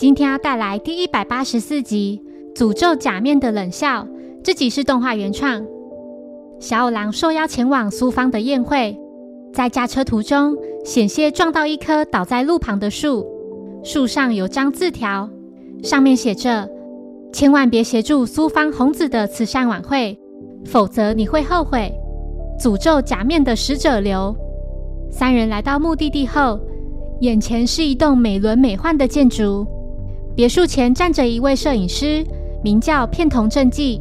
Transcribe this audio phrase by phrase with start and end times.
[0.00, 2.22] 今天要带来第一百八十四集
[2.58, 4.02] 《诅咒假面的冷笑》。
[4.42, 5.62] 这集是动画原创。
[6.58, 8.98] 小五郎受邀前往苏芳的宴会，
[9.52, 13.26] 在驾车途中险些撞到一棵倒在路旁的树，
[13.84, 15.28] 树上有张字条，
[15.82, 16.66] 上面写着
[17.30, 20.18] ：“千万别协助苏芳红子的慈善晚会，
[20.64, 21.92] 否则你会后悔。”
[22.58, 24.34] 诅咒假面的使者流。
[25.10, 26.58] 三人来到目的地后，
[27.20, 29.66] 眼前是一栋美轮美奂的建筑。
[30.34, 32.24] 别墅前站着一位摄影师，
[32.62, 34.00] 名叫片桐正纪。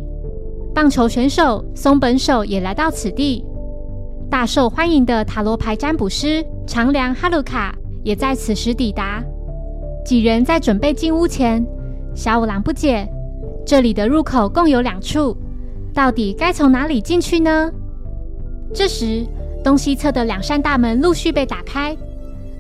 [0.74, 3.44] 棒球选手松本守也来到此地。
[4.30, 9.24] 大受欢迎的塔罗牌占卜师长良哈鲁卡也在此时抵达。
[10.06, 11.66] 几人在准备进屋前，
[12.16, 13.08] 小五郎不解：
[13.66, 15.36] 这里的入口共有两处，
[15.94, 17.72] 到底该从哪里进去呢？
[18.72, 19.26] 这时，
[19.64, 21.98] 东西侧的两扇大门陆续被打开，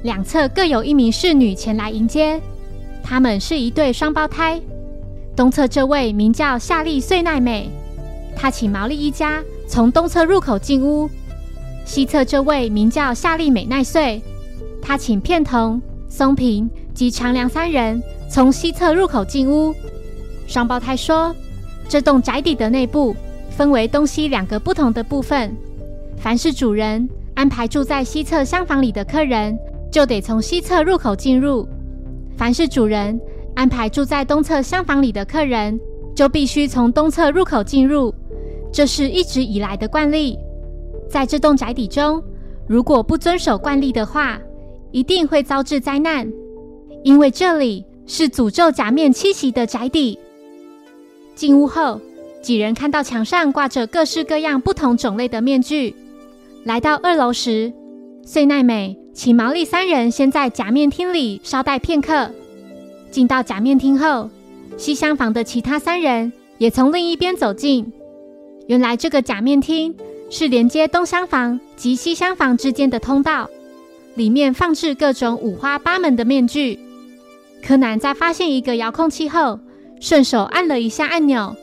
[0.01, 2.41] 两侧各有一名侍女前来迎接。
[3.09, 4.61] 他们是一对双胞胎。
[5.35, 7.67] 东侧这位名叫夏利穗奈美，
[8.35, 11.09] 她请毛利一家从东侧入口进屋；
[11.85, 14.21] 西侧这位名叫夏利美奈穗，
[14.79, 19.73] 她请片桐、松平及长良三人从西侧入口进屋。
[20.45, 21.35] 双胞胎说
[21.89, 23.15] ：“这栋宅邸的内部
[23.49, 25.57] 分为东西两个不同的部分，
[26.15, 29.57] 凡是主人安排住在西侧厢房里的客人，
[29.91, 31.67] 就得从西侧入口进入。”
[32.39, 33.19] 凡是主人
[33.53, 35.77] 安排住在东侧厢房里的客人，
[36.15, 38.15] 就必须从东侧入口进入，
[38.71, 40.39] 这是一直以来的惯例。
[41.09, 42.23] 在这栋宅邸中，
[42.65, 44.39] 如果不遵守惯例的话，
[44.91, 46.31] 一定会遭致灾难，
[47.03, 50.17] 因为这里是诅咒假面栖息的宅邸。
[51.35, 51.99] 进屋后，
[52.41, 55.93] 几人看到墙上挂着各式各样不同种类的面具。
[56.63, 57.73] 来到二楼时，
[58.23, 58.97] 穗奈美。
[59.19, 62.31] 请毛利三人先在假面厅里稍待片刻。
[63.11, 64.29] 进到假面厅后，
[64.77, 67.91] 西厢房的其他三人也从另一边走进。
[68.67, 69.93] 原来这个假面厅
[70.29, 73.49] 是连接东厢房及西厢房之间的通道，
[74.15, 76.79] 里面放置各种五花八门的面具。
[77.61, 79.59] 柯南在发现一个遥控器后，
[79.99, 81.53] 顺手按了一下按钮，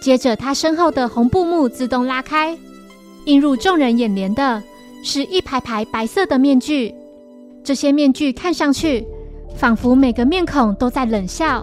[0.00, 2.56] 接着他身后的红布幕自动拉开，
[3.24, 4.62] 映入众人眼帘的。
[5.06, 6.92] 是一排排白色的面具，
[7.62, 9.06] 这些面具看上去
[9.54, 11.62] 仿佛每个面孔都在冷笑，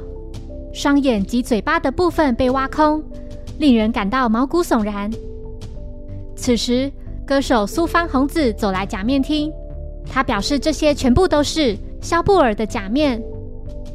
[0.72, 3.04] 双眼及嘴巴的部分被挖空，
[3.58, 5.12] 令人感到毛骨悚然。
[6.36, 6.92] 此时，
[7.26, 9.52] 歌手苏芳红子走来假面厅，
[10.06, 13.20] 他表示这些全部都是肖布尔的假面。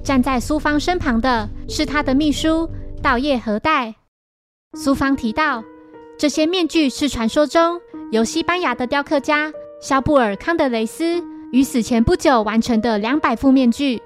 [0.02, 2.68] 站在苏芳身旁的是他的秘书
[3.00, 3.94] 道叶和代。
[4.74, 5.62] 苏芳提到，
[6.18, 7.80] 这些面具是传说中。
[8.12, 14.00] 由西班牙的雕刻家肖布尔康德雷斯于死前不久完成的两百副面具，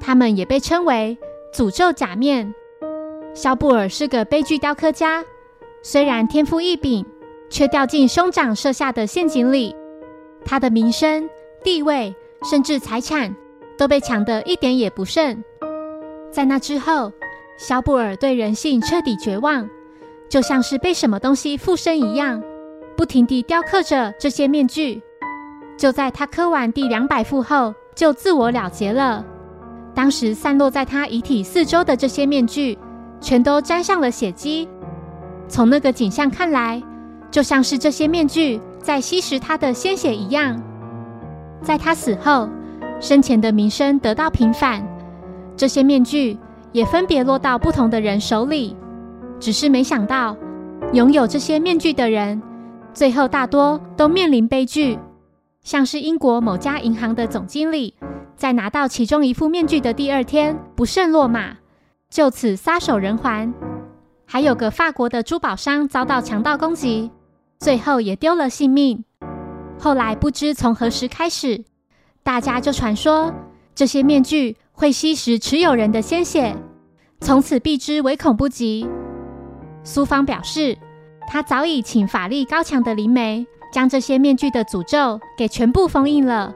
[0.00, 1.18] 他们也被称为
[1.52, 2.54] 诅咒假面。
[3.34, 5.24] 肖布尔是个悲剧雕刻家，
[5.82, 7.04] 虽然天赋异禀，
[7.50, 9.74] 却掉进兄长设下的陷阱里。
[10.44, 11.28] 他的名声、
[11.64, 12.14] 地位，
[12.48, 13.34] 甚至财产
[13.76, 15.42] 都被抢得一点也不剩。
[16.30, 17.12] 在那之后，
[17.58, 19.68] 肖布尔对人性彻底绝望，
[20.28, 22.42] 就像是被什么东西附身一样。
[22.96, 25.02] 不停地雕刻着这些面具，
[25.76, 29.24] 就在他刻完第两百副后，就自我了结了。
[29.94, 32.78] 当时散落在他遗体四周的这些面具，
[33.20, 34.68] 全都沾上了血迹。
[35.48, 36.80] 从那个景象看来，
[37.30, 40.62] 就像是这些面具在吸食他的鲜血一样。
[41.62, 42.48] 在他死后，
[43.00, 44.86] 生前的名声得到平反，
[45.56, 46.38] 这些面具
[46.70, 48.76] 也分别落到不同的人手里。
[49.44, 50.34] 只是没想到，
[50.94, 52.40] 拥有这些面具的人。
[52.94, 54.98] 最后，大多都面临悲剧，
[55.62, 57.92] 像是英国某家银行的总经理，
[58.38, 61.58] 在拿到其中一副面具的第二天不慎落马，
[62.08, 63.52] 就此撒手人寰；
[64.24, 67.10] 还有个法国的珠宝商遭到强盗攻击，
[67.58, 69.04] 最后也丢了性命。
[69.78, 71.62] 后来不知从何时开始，
[72.22, 73.30] 大家就传说
[73.74, 76.56] 这些面具会吸食持有人的鲜血，
[77.20, 78.88] 从此避之唯恐不及。
[79.84, 80.76] 苏芳表示。
[81.26, 86.54] 他早已请法力高强的灵媒将这些面具的诅咒给全部封印了。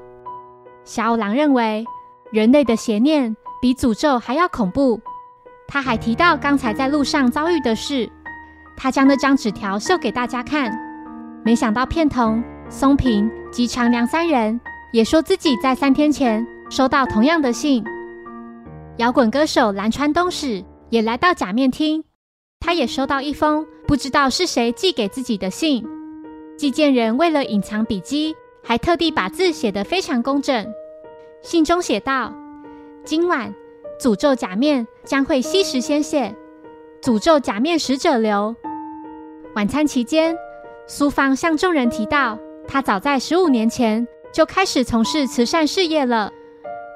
[0.84, 1.86] 小五郎认为
[2.30, 5.00] 人类的邪念比诅咒还要恐怖。
[5.66, 8.10] 他还提到刚才在路上遭遇的事，
[8.76, 10.70] 他将那张纸条秀给大家看。
[11.42, 14.60] 没想到片桐、松平及长良三人
[14.92, 17.82] 也说自己在三天前收到同样的信。
[18.98, 22.04] 摇滚歌手蓝川东史也来到假面厅。
[22.68, 25.82] 他也收到一封不知道是谁寄给自己的信，
[26.58, 30.66] 寄件人为了隐藏笔迹，还特地把字写得非常工整。
[31.40, 32.30] 信中写道
[33.06, 33.54] ：“今晚
[33.98, 36.36] 诅咒假面将会吸食鲜血，
[37.00, 38.54] 诅咒假面使者流。
[39.54, 40.36] 晚餐期间，
[40.86, 46.30] 苏芳向众人提到，他早在十五年前就开始从事慈善事业了。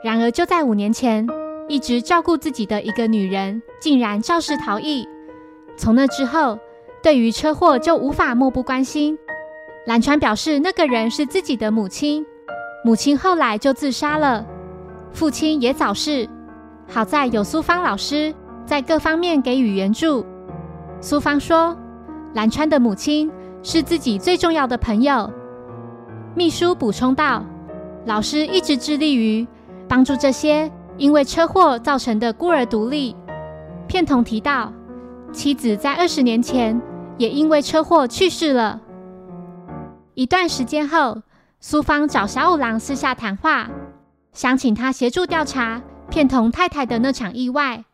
[0.04, 1.26] 然而，就在五年前，
[1.66, 5.08] 一直照顾自己的一个女人竟然肇事逃逸。
[5.76, 6.58] 从那之后，
[7.02, 9.19] 对于车祸就无法漠不关心。
[9.86, 12.24] 蓝川表示，那个人是自己的母亲，
[12.84, 14.46] 母亲后来就自杀了，
[15.12, 16.28] 父亲也早逝。
[16.88, 18.34] 好在有苏芳老师
[18.66, 20.24] 在各方面给予援助。
[21.00, 21.76] 苏芳说。
[22.34, 23.30] 蓝川的母亲
[23.62, 25.30] 是自己最重要的朋友。
[26.34, 27.44] 秘书补充道
[28.08, 29.46] ：“老师一直致力于
[29.86, 33.14] 帮助这些因为车祸造成的孤儿独立。”
[33.86, 34.72] 片头提到，
[35.32, 36.81] 妻子在二十年前
[37.17, 38.81] 也因为车祸去世了。
[40.14, 41.23] 一段时间后，
[41.58, 43.70] 苏芳找小五郎私下谈话，
[44.32, 47.84] 想请他协助调查片桐太太的那场意外。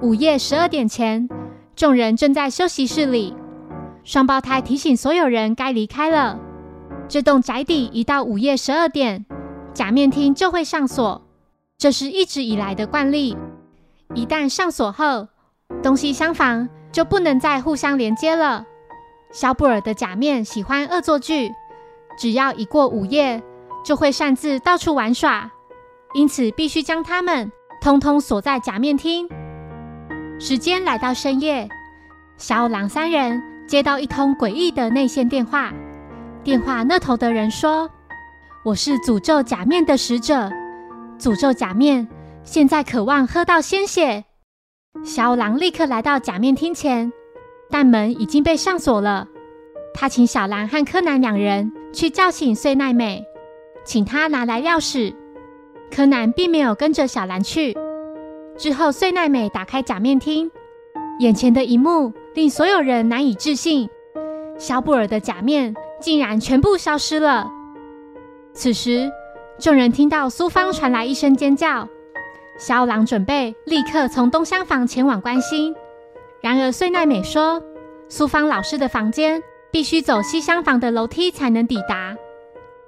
[0.00, 1.28] 午夜十二点前，
[1.74, 3.34] 众人正在休息室里。
[4.04, 6.38] 双胞胎提醒所有人该离开了。
[7.08, 9.24] 这栋宅邸一到午夜十二点，
[9.72, 11.22] 假面厅就会上锁，
[11.78, 13.36] 这是一直以来的惯例。
[14.14, 15.28] 一旦上锁后，
[15.82, 18.64] 东西厢房就不能再互相连接了。
[19.32, 21.50] 肖布尔的假面喜欢恶作剧，
[22.18, 23.42] 只要一过午夜，
[23.84, 25.50] 就会擅自到处玩耍，
[26.14, 27.50] 因此必须将他们
[27.80, 29.28] 通通锁在假面厅。
[30.38, 31.68] 时间来到深夜，
[32.36, 33.42] 小五郎三人。
[33.66, 35.72] 接到一通诡异的内线电话，
[36.42, 37.88] 电话那头的人说
[38.62, 40.50] ：“我是诅咒假面的使者，
[41.18, 42.06] 诅咒假面
[42.42, 44.22] 现在渴望喝到鲜血。”
[45.02, 47.12] 小狼立刻来到假面厅前，
[47.70, 49.26] 但门已经被上锁了。
[49.92, 53.24] 他请小兰和柯南两人去叫醒穗奈美，
[53.84, 55.14] 请他拿来钥匙。
[55.90, 57.76] 柯南并没有跟着小兰去。
[58.56, 60.50] 之后，穗奈美打开假面厅，
[61.18, 62.12] 眼前的一幕。
[62.34, 63.88] 令所有人难以置信，
[64.58, 67.48] 肖布尔的假面竟然全部消失了。
[68.52, 69.08] 此时，
[69.60, 71.88] 众人听到苏芳传来一声尖叫，
[72.58, 75.74] 肖郎准备立刻从东厢房前往关心。
[76.40, 77.62] 然而，穗奈美说，
[78.08, 79.42] 苏芳老师的房间
[79.72, 82.14] 必须走西厢房的楼梯才能抵达。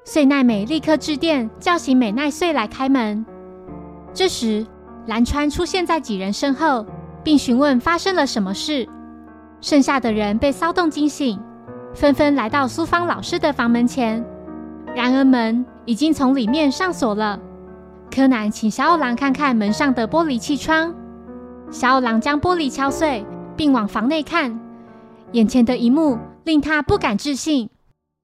[0.05, 3.25] 穗奈美立刻致电叫醒美奈穗来开门。
[4.15, 4.65] 这时，
[5.07, 6.87] 蓝川出现在几人身后，
[7.25, 8.87] 并询问发生了什么事。
[9.61, 11.41] 剩下的人被骚动惊醒，
[11.93, 14.25] 纷纷来到苏芳老师的房门前。
[14.95, 17.41] 然而门已经从里面上锁了。
[18.11, 20.95] 柯南请小五郎看看门上的玻璃气窗。
[21.71, 23.27] 小五郎将玻璃敲碎，
[23.57, 24.59] 并往房内看。
[25.33, 27.69] 眼前的一幕令他不敢置信：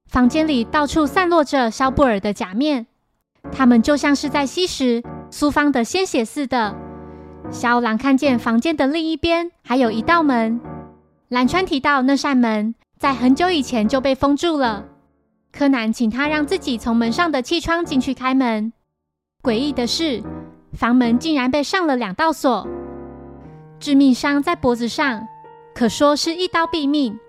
[0.09, 2.87] 房间里到处散落着肖布尔的假面，
[3.51, 6.75] 他们就像是在吸食苏芳的鲜血似的。
[7.51, 10.59] 小五郎看见房间的另一边还有一道门。
[11.27, 14.85] 蓝川提到，那扇门在很久以前就被封住了。
[15.51, 18.71] 柯南请他让自己从门上的气窗进去开门。
[19.43, 20.23] 诡异的是，
[20.71, 22.65] 房门竟然被上了两道锁。
[23.77, 25.27] 致命伤在脖子上，
[25.75, 27.19] 可说是一刀毙命。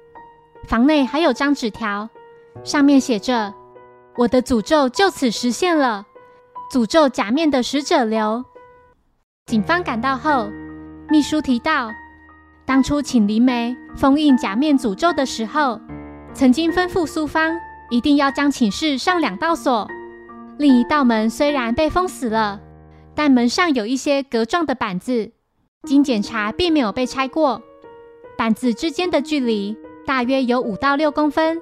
[0.69, 2.09] 房内还有张纸条，
[2.63, 3.53] 上面写着
[4.17, 6.07] ：“我的诅咒就此实现了，
[6.73, 8.45] 诅咒假面的使者流。”
[9.47, 10.49] 警方赶到后，
[11.11, 11.91] 秘书提到。
[12.65, 15.81] 当初请灵媒封印假面诅咒的时候，
[16.33, 17.59] 曾经吩咐苏芳
[17.91, 19.87] 一定要将寝室上两道锁。
[20.59, 22.61] 另一道门虽然被封死了，
[23.15, 25.33] 但门上有一些格状的板子，
[25.83, 27.61] 经检查并没有被拆过。
[28.37, 31.61] 板子之间的距离大约有五到六公分，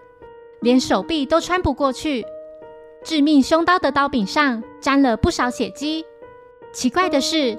[0.61, 2.25] 连手臂都穿不过去。
[3.03, 6.05] 致命凶刀的刀柄上沾了不少血迹。
[6.73, 7.59] 奇怪的是，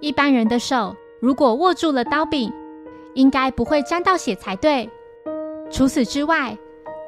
[0.00, 2.52] 一般人的手如果握住了刀柄，
[3.14, 4.88] 应该不会沾到血才对。
[5.70, 6.56] 除此之外，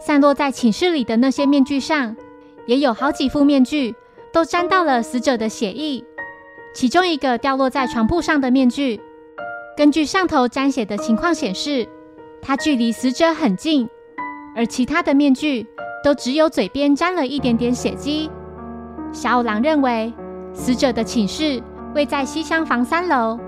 [0.01, 2.17] 散落在寝室里的那些面具上，
[2.69, 3.95] 也有好几副面具
[4.31, 6.05] 都沾到了死者的血液。
[6.75, 9.01] 其中一个掉落在床铺上的面具，
[9.75, 11.89] 根据上头沾血的情况显示，
[12.43, 13.89] 它距离死者很近；
[14.55, 15.67] 而其他的面具
[16.05, 18.31] 都只有嘴边沾了一点点血迹。
[19.13, 20.13] 小五郎认为，
[20.53, 21.63] 死者的寝室
[21.95, 23.41] 位在西厢房三楼，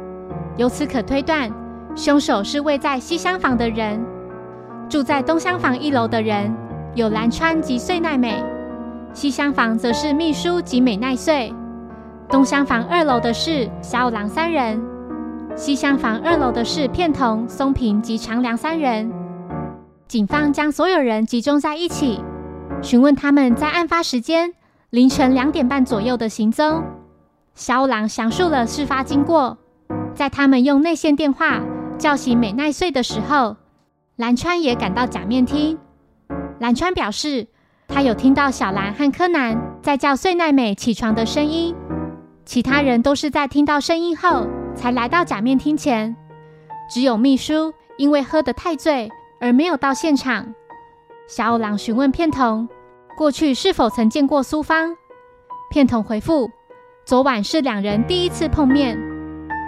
[0.56, 1.52] 由此可推断。
[1.94, 4.02] 凶手是位在西厢房的人，
[4.88, 6.50] 住在东厢房一楼的人
[6.94, 8.42] 有蓝川及穗奈美，
[9.12, 11.52] 西厢房则是秘书及美奈穗。
[12.28, 14.80] 东厢房二楼的是小五郎三人，
[15.56, 19.12] 西厢房二楼的是片桐、松平及长良三人。
[20.06, 22.20] 警方将所有人集中在一起，
[22.82, 24.52] 询问他们在案发时间
[24.90, 26.82] 凌晨两点半左右的行踪。
[27.54, 29.58] 小五郎详述了事发经过。
[30.14, 31.60] 在他们用内线电话
[31.98, 33.56] 叫醒美奈穗的时候，
[34.16, 35.78] 蓝川也赶到假面厅。
[36.60, 37.48] 蓝川表示，
[37.92, 41.74] 他有听到小兰和柯南在叫穗奈美起床的声音，
[42.44, 46.16] 其他人都是在听到声音后才来到假面厅前，
[46.88, 50.54] 只有秘书因为喝得太醉而没有到现场。
[51.28, 52.68] 小五郎询问片桐，
[53.16, 54.96] 过去是否曾见过苏芳？
[55.70, 56.48] 片桐回复，
[57.04, 58.98] 昨晚是两人第一次碰面。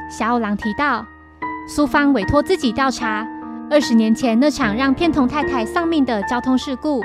[0.09, 1.05] 小五郎提到，
[1.69, 3.27] 苏芳委托自己调查
[3.69, 7.03] 二十年前那场让片桐太太丧命的交通事故。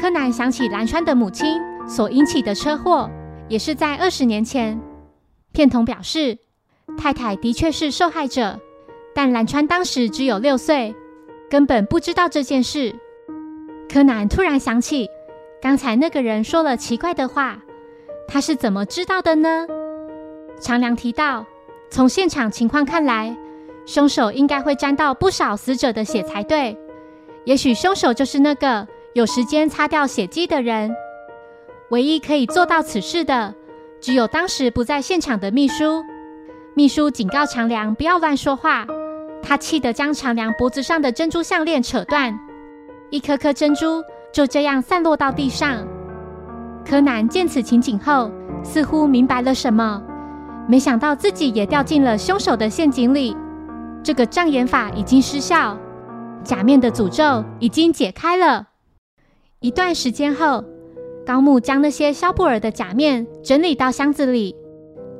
[0.00, 3.10] 柯南想起蓝川的母亲所引起的车祸，
[3.48, 4.80] 也是在二十年前。
[5.52, 6.38] 片桐表示，
[6.96, 8.58] 太太的确是受害者，
[9.14, 10.94] 但蓝川当时只有六岁，
[11.50, 12.94] 根本不知道这件事。
[13.90, 15.06] 柯南突然想起，
[15.60, 17.58] 刚才那个人说了奇怪的话，
[18.26, 19.66] 他是怎么知道的呢？
[20.58, 21.44] 长良提到，
[21.90, 23.36] 从现场情况看来，
[23.84, 26.74] 凶手应该会沾到不少死者的血才对。
[27.44, 30.94] 也许凶手就是那个有时间擦掉血迹的人。
[31.90, 33.52] 唯一可以做到此事的，
[34.00, 36.02] 只有当时不在现场的秘书。
[36.74, 38.86] 秘书警告长良不要乱说话，
[39.42, 42.38] 他气得将长良脖子上的珍珠项链扯断。
[43.10, 44.00] 一颗颗珍珠
[44.32, 45.84] 就这样散落到地上。
[46.84, 48.30] 柯南见此情景后，
[48.62, 50.00] 似乎明白了什么，
[50.68, 53.36] 没想到自己也掉进了凶手的陷阱里。
[54.04, 55.76] 这个障眼法已经失效，
[56.44, 58.68] 假面的诅咒已经解开了。
[59.62, 60.64] 一段时间后，
[61.26, 64.56] 高木将那些肖布尔的假面整理到箱子里。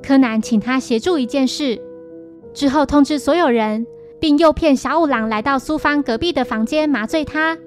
[0.02, 1.78] 柯南请他协助一件事，
[2.54, 3.86] 之后通知所有人，
[4.18, 7.58] 并诱骗小五郎来到苏芳隔壁的房间麻醉他。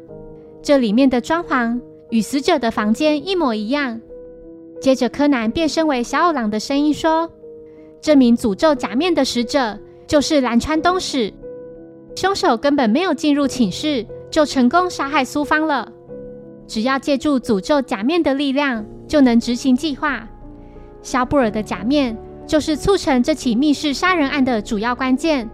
[0.64, 4.02] 这里面的装潢与死者的房间一模一样。
[4.82, 7.30] 接着，柯南变身为小五郎的声音说
[8.02, 9.78] ：“这名诅咒假面的使者
[10.08, 11.32] 就是蓝川东史，
[12.16, 15.88] 凶手根本没有进入寝室就成功杀害苏芳了。
[16.68, 20.28] 只要借助诅咒假面的力量，就能执行计划。
[21.02, 22.18] 肖布尔的假面
[22.48, 25.50] 就是促成这起密室杀人案的主要关键。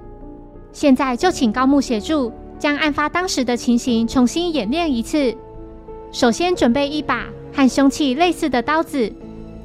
[0.71, 5.33] 现在就请高木协助。”将案发当时的情形重新演练一次。
[6.11, 9.09] 首先准备一把和凶器类似的刀子，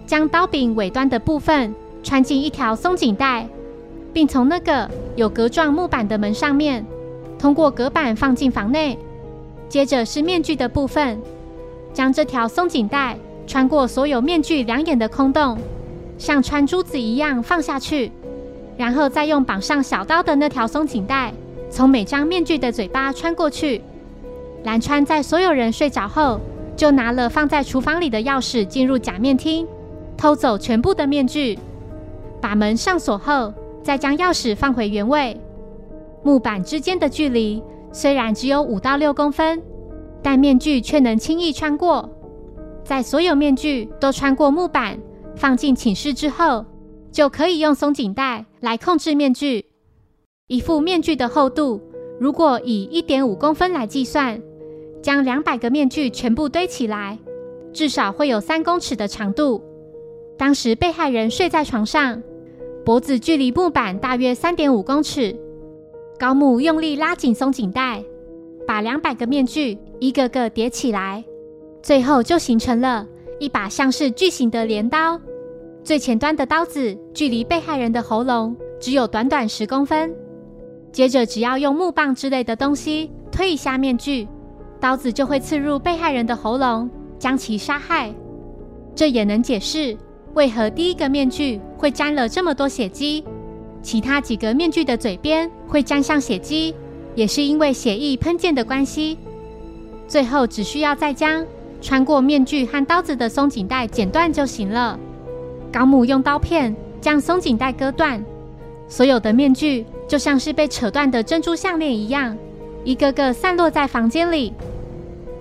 [0.07, 1.75] 将刀柄尾端的部分
[2.05, 3.49] 穿进一条松紧带，
[4.13, 6.87] 并从那个有格状木板的门上面，
[7.37, 8.97] 通过隔板放进房内。
[9.69, 11.21] 接着是面具的部分，
[11.95, 15.57] 将这条松紧带穿过所有面具两眼的空洞，
[16.19, 18.13] 像穿珠子一样放下去，
[18.77, 21.33] 然后再用绑上小刀的那条松紧带。
[21.71, 23.81] 从每张面具的嘴巴穿过去。
[24.63, 26.41] 蓝川在所有人睡着后，
[26.77, 29.67] 就拿了放在厨房里的钥匙进入假面厅，
[30.17, 31.59] 偷走全部的面具。
[32.41, 35.37] 把门上锁后，再将钥匙放回原位。
[36.23, 39.61] 木板之间的距离虽然只有五到六公分，
[40.25, 42.11] 但面具却能轻易穿过。
[42.83, 44.99] 在所有面具都穿过木板
[45.37, 46.65] 放进寝室之后，
[47.13, 49.67] 就可以用松紧带来控制面具。
[50.49, 51.81] 一副面具的厚度，
[52.19, 54.41] 如果以一点五公分来计算，
[55.03, 57.19] 将两百个面具全部堆起来，
[57.73, 59.63] 至少会有三公尺的长度。
[60.39, 62.23] 当时被害人睡在床上，
[62.85, 65.39] 脖子距离木板大约三点五公尺。
[66.19, 68.05] 高木用力拉紧松紧带，
[68.67, 71.25] 把两百个面具一个个叠起来，
[71.83, 73.07] 最后就形成了
[73.39, 75.21] 一把像是巨型的镰刀。
[75.83, 80.15] 最前端的刀子距离被害人的喉咙只有短短十公分。
[80.91, 84.27] 接着，只要用木棒之类的东西推一下面具，
[84.81, 88.15] 刀子就会刺入被害人的喉咙，将其杀害。
[88.95, 89.97] 这也能解释
[90.35, 93.25] 为何第一个面具会沾了这么多血迹，
[93.83, 96.75] 其他几个面具的嘴边会沾上血迹，
[97.15, 99.19] 也是因为血液喷溅的关系。
[100.07, 101.45] 最后，只需要再将
[101.81, 104.99] 穿过面具和刀子的松紧带剪断就行了。
[105.73, 108.25] 高木用刀片将松紧带割断，
[108.89, 109.85] 所有的面具。
[110.07, 112.37] 就像是被扯断的珍珠项链一样，
[112.85, 114.53] 一个个散落在房间里。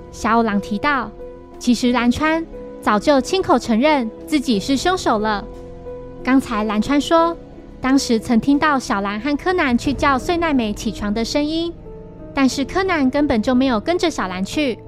[0.09, 1.11] 小五郎提到，
[1.59, 2.43] 其实蓝川
[2.81, 5.45] 早就亲口承认自己是凶手了。
[6.23, 7.35] 刚才蓝川说，
[7.83, 11.69] 当时曾听到小兰和柯南去叫穗奈美起床的声音，
[12.33, 14.79] 但是柯南根本就没有跟着小兰去。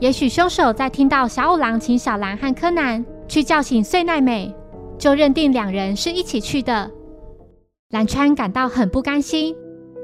[0.00, 4.54] 也许凶手在听到小五郎请小兰和柯南去叫醒穗奈美，
[4.98, 6.90] 就认定两人是一起去的。
[7.88, 9.56] 蓝川感到很不甘心，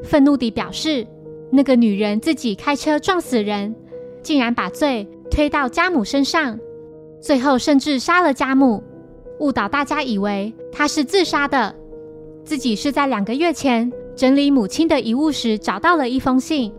[0.03, 1.07] 愤怒地表示
[1.53, 3.75] ：“那个女人自己开车撞死人，
[4.23, 6.59] 竟然把罪推到家母身上，
[7.21, 8.83] 最后甚至杀了家母。
[9.41, 11.75] 误导大家以为她是自杀的，
[12.51, 16.73] 自己是在两个月前整理母亲的遗物时找到了一封信，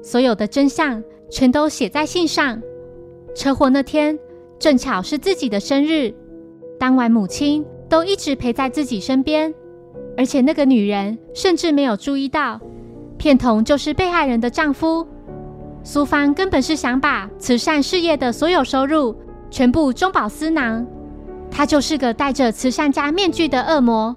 [0.00, 2.58] 所有的真相全都写在信上。
[3.34, 4.18] 车祸那天
[4.58, 6.14] 正巧是自己的生日，
[6.78, 9.52] 当晚母亲都一直陪在自己身边，
[10.16, 12.58] 而且那个女人甚至没有注意到，
[13.18, 15.06] 片桐就是被害人的丈夫。
[15.84, 19.14] 苏芳根本是想把慈善事业的所有收入
[19.50, 20.86] 全部中饱私囊。
[21.50, 24.16] 他就是个戴着慈善家面具的恶魔。